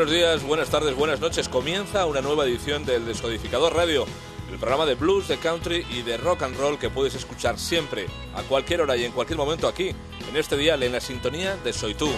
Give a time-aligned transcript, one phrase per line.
[0.00, 1.50] Buenos días, buenas tardes, buenas noches.
[1.50, 4.06] Comienza una nueva edición del Descodificador Radio,
[4.50, 8.06] el programa de blues, de country y de rock and roll que puedes escuchar siempre,
[8.34, 9.90] a cualquier hora y en cualquier momento aquí,
[10.26, 12.08] en este dial, en la sintonía de Soy Tú.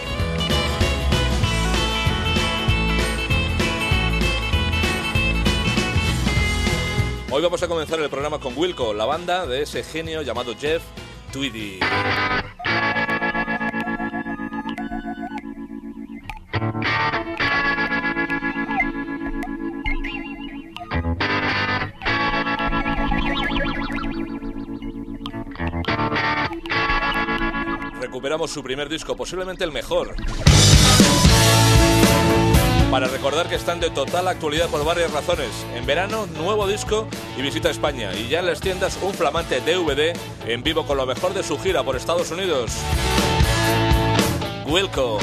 [7.33, 10.85] Hoy vamos a comenzar el programa con Wilco, la banda de ese genio llamado Jeff
[11.33, 11.81] Tweedy.
[28.49, 30.15] Su primer disco, posiblemente el mejor.
[32.91, 35.49] Para recordar que están de total actualidad por varias razones.
[35.75, 38.13] En verano, nuevo disco y visita a España.
[38.15, 40.15] Y ya en las tiendas, un flamante DVD
[40.47, 42.73] en vivo con lo mejor de su gira por Estados Unidos.
[44.67, 45.19] Wilco.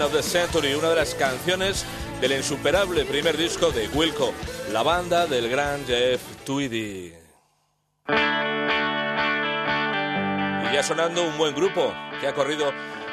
[0.00, 1.84] End of the Century, una de las canciones
[2.22, 4.32] del insuperable primer disco de Wilco,
[4.72, 7.12] la banda del gran Jeff Tweedy.
[10.62, 12.72] Y ya sonando un buen grupo que ha corrido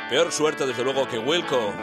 [0.10, 1.74] peor suerte desde luego que Wilco.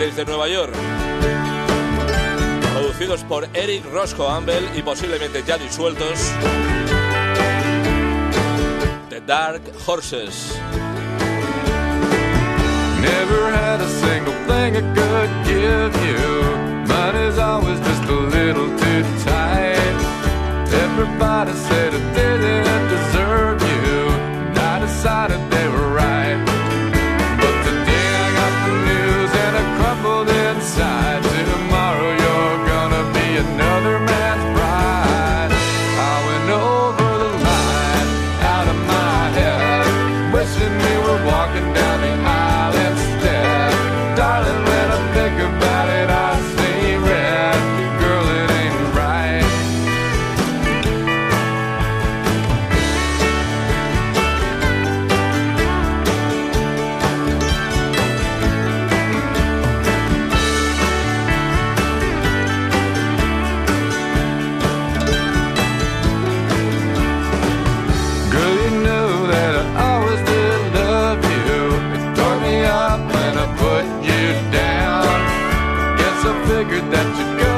[0.00, 0.74] Desde Nueva York
[3.00, 6.32] producidos por Eric Roscoe Campbell y posiblemente ya disueltos.
[9.08, 10.58] The Dark Horses.
[13.00, 16.86] Never had a single thing I could give you.
[16.86, 19.96] Money's always just a little too tight.
[20.70, 24.08] Everybody said didn't deserve you.
[24.48, 26.09] And I decided they were right.
[76.50, 77.49] figured that you'd go.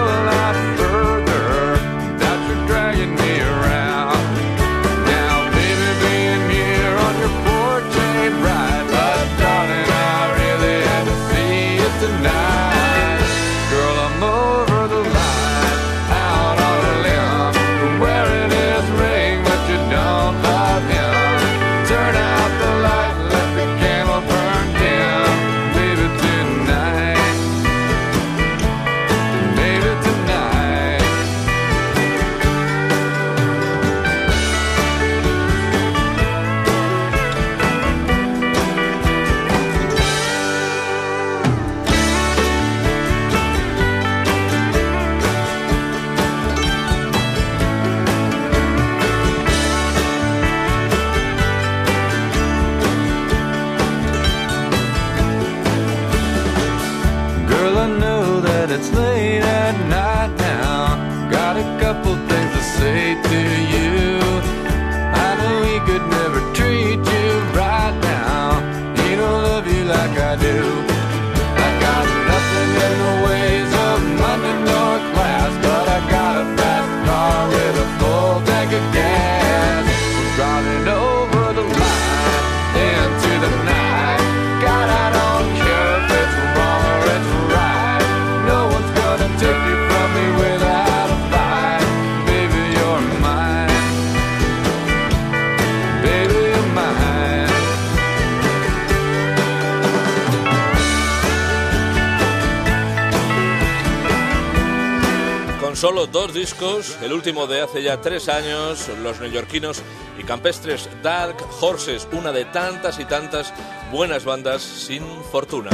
[105.82, 109.82] solo dos discos, el último de hace ya tres años, los neoyorquinos
[110.17, 113.52] y campestres Dark Horses, una de tantas y tantas
[113.90, 115.02] buenas bandas sin
[115.32, 115.70] fortuna.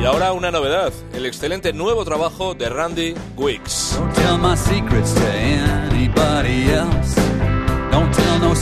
[0.00, 3.98] Y ahora una novedad, el excelente nuevo trabajo de Randy Wicks.
[4.54, 5.16] Secrets
[8.40, 8.54] no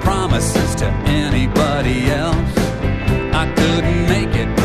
[0.00, 2.52] promises to anybody else.
[3.32, 4.63] I couldn't make it.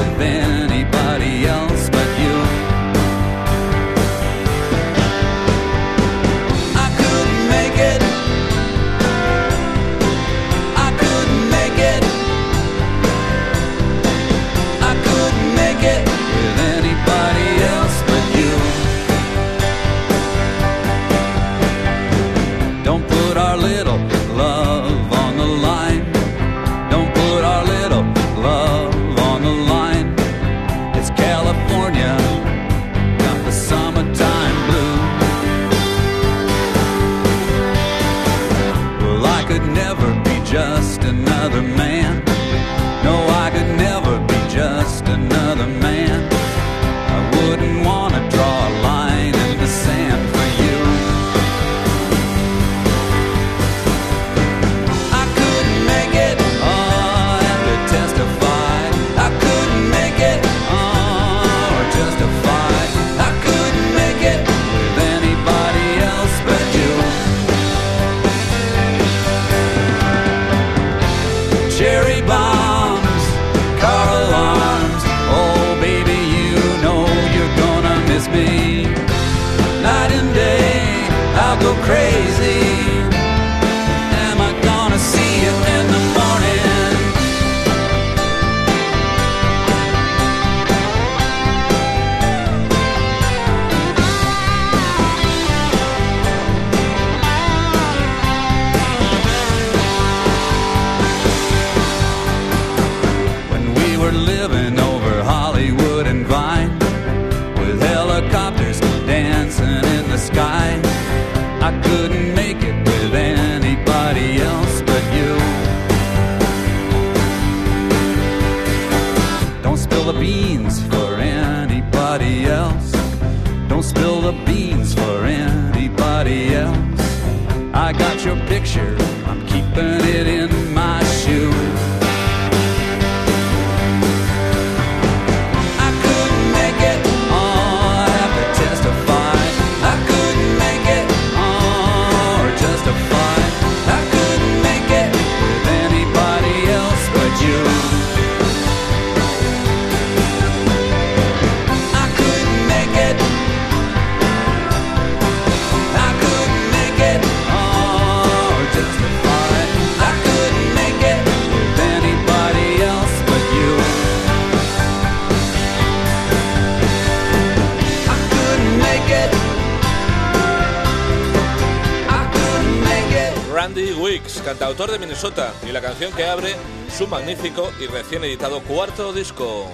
[174.79, 176.55] De Minnesota, y la canción que abre
[176.89, 179.67] su magnífico y recién editado cuarto disco.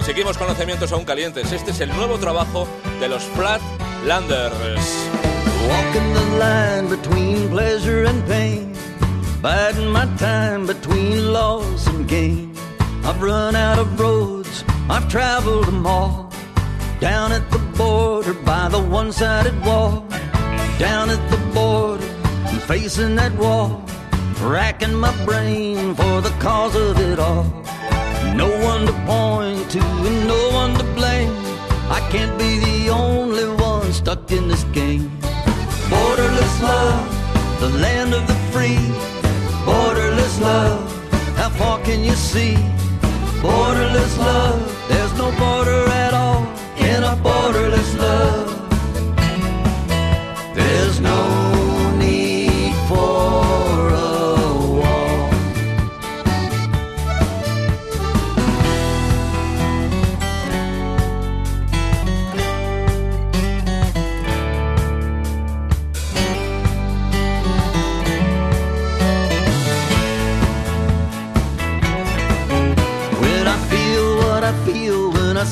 [0.00, 1.52] Y seguimos con lanzamientos aún calientes.
[1.52, 2.66] Este es el nuevo trabajo
[2.98, 5.08] de los Flatlanders.
[5.68, 8.72] Walking the line between pleasure and pain,
[9.40, 12.52] biding my time between loss and gain.
[13.04, 16.30] I've run out of roads, I've traveled them all.
[17.00, 20.04] Down at the border by the one sided wall.
[20.80, 22.07] Down at the border,
[22.50, 23.82] and facing that wall.
[24.40, 27.44] Racking my brain for the cause of it all.
[28.34, 31.32] No one to point to and no one to blame.
[31.90, 35.10] I can't be the only one stuck in this game.
[35.90, 38.78] Borderless love, the land of the free.
[39.64, 40.80] Borderless love,
[41.36, 42.54] how far can you see?
[43.42, 46.42] Borderless love, there's no border at all
[46.78, 48.57] in a borderless love.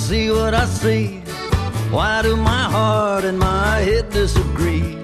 [0.07, 1.19] See what I see,
[1.91, 4.97] why do my heart and my head disagree?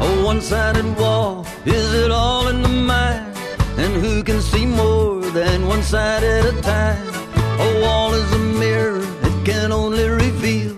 [0.00, 3.36] A one sided wall, is it all in the mind?
[3.76, 7.06] And who can see more than one side at a time?
[7.66, 10.72] A wall is a mirror, it can only reveal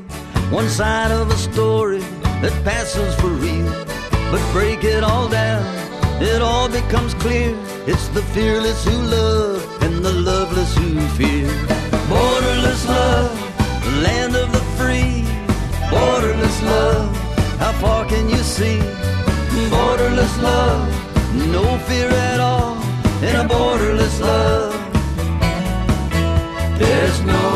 [0.50, 2.02] one side of a story
[2.42, 3.70] that passes for real.
[4.32, 5.62] But break it all down,
[6.20, 7.54] it all becomes clear.
[7.86, 11.48] It's the fearless who love and the loveless who fear.
[12.10, 13.27] Borderless love,
[14.02, 15.24] land of the free.
[15.90, 17.16] Borderless love,
[17.58, 18.78] how far can you see?
[19.70, 20.88] Borderless love,
[21.52, 22.76] no fear at all
[23.22, 24.74] in a borderless love.
[26.78, 27.47] There's no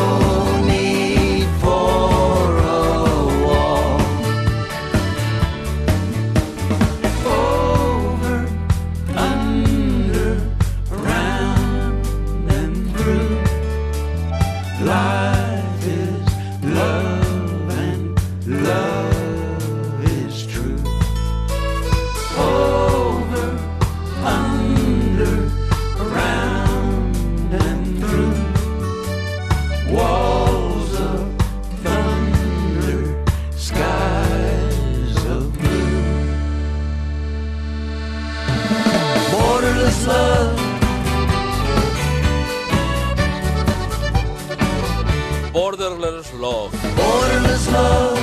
[45.82, 46.70] Borderless Love.
[46.94, 48.20] Borderless love.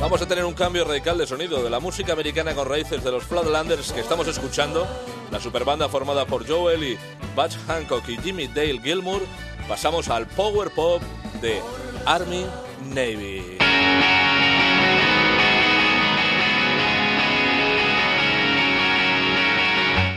[0.00, 3.12] Vamos a tener un cambio radical de sonido de la música americana con raíces de
[3.12, 4.84] los Flatlanders que estamos escuchando,
[5.30, 6.98] la superbanda formada por Joel y
[7.36, 9.22] Butch Hancock y Jimmy Dale Gilmour,
[9.68, 11.00] pasamos al power pop
[11.40, 11.62] de
[12.04, 12.44] Army
[12.92, 13.58] Navy.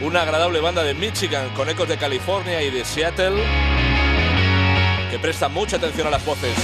[0.01, 3.75] Una agradable banda de Michigan con ecos de California y de Seattle
[5.19, 6.55] presta mucha atención a las voces.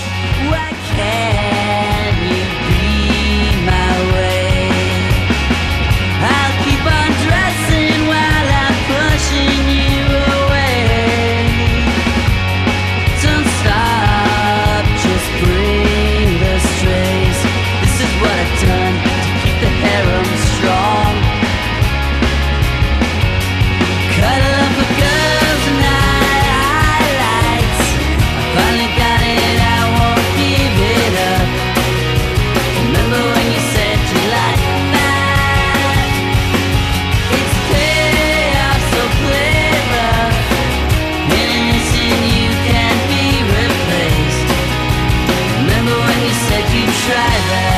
[47.12, 47.71] driving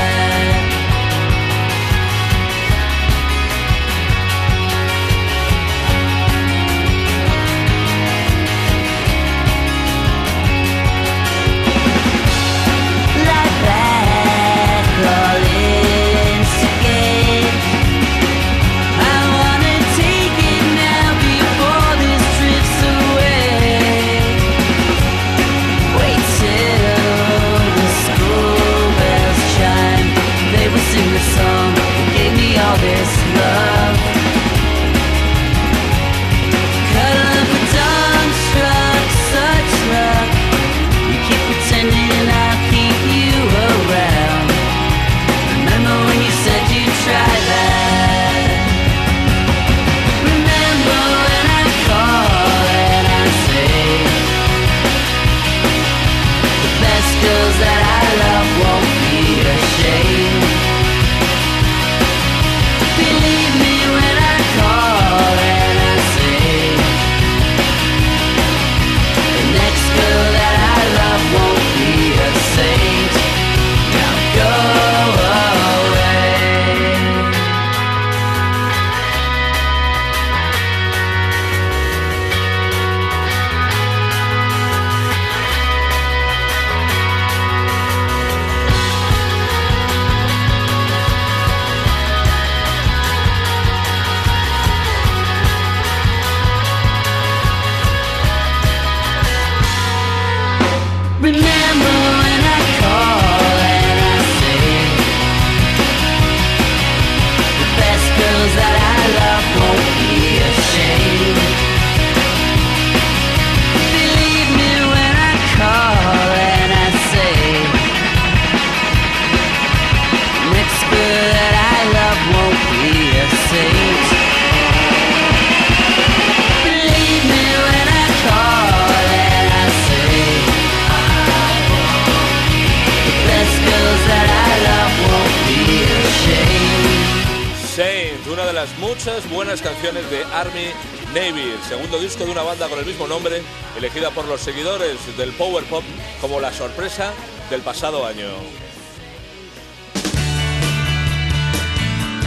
[139.43, 140.67] buenas canciones de Army
[141.13, 143.41] Navy, el segundo disco de una banda con el mismo nombre,
[143.77, 145.83] elegida por los seguidores del Power Pop
[146.21, 147.11] como la sorpresa
[147.49, 148.27] del pasado año.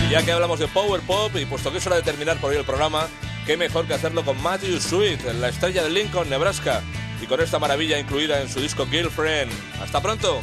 [0.07, 2.51] Y ya que hablamos de Power Pop y puesto que es hora de terminar por
[2.51, 3.09] hoy el programa,
[3.47, 6.83] qué mejor que hacerlo con Matthew Sweet, la estrella de Lincoln, Nebraska,
[7.23, 9.51] y con esta maravilla incluida en su disco Girlfriend.
[9.81, 10.43] ¡Hasta pronto!